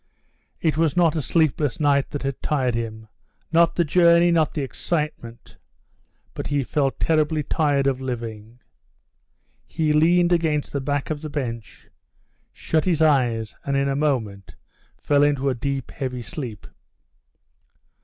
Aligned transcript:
It 0.59 0.77
was 0.77 0.97
not 0.97 1.15
a 1.15 1.21
sleepless 1.21 1.79
night 1.79 2.09
that 2.09 2.23
had 2.23 2.41
tired 2.41 2.73
him, 2.73 3.07
not 3.51 3.75
the 3.75 3.85
journey, 3.85 4.31
not 4.31 4.55
the 4.55 4.63
excitement, 4.63 5.57
but 6.33 6.47
he 6.47 6.63
felt 6.63 6.99
terribly 6.99 7.43
tired 7.43 7.85
of 7.85 8.01
living. 8.01 8.57
He 9.67 9.93
leaned 9.93 10.31
against 10.33 10.73
the 10.73 10.81
back 10.81 11.11
of 11.11 11.21
the 11.21 11.29
bench, 11.29 11.87
shut 12.51 12.85
his 12.85 13.03
eyes 13.03 13.55
and 13.63 13.77
in 13.77 13.87
a 13.87 13.95
moment 13.95 14.55
fell 14.97 15.21
into 15.21 15.51
a 15.51 15.53
deep, 15.53 15.91
heavy 15.91 16.23
sleep. 16.23 16.65